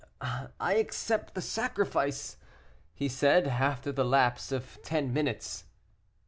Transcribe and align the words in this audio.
"I 0.59 0.73
accept 0.77 1.35
the 1.35 1.41
sacrifice," 1.43 2.37
he 2.95 3.07
said, 3.07 3.45
after 3.47 3.91
the 3.91 4.03
lapse 4.03 4.51
of 4.51 4.79
ten 4.81 5.13
minutes. 5.13 5.65